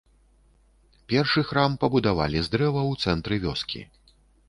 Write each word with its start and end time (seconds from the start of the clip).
Першы 1.13 1.45
храм 1.51 1.71
пабудавалі 1.85 2.39
з 2.49 2.55
дрэва 2.57 2.81
ў 2.91 3.07
цэнтры 3.07 3.35
вёскі. 3.49 3.81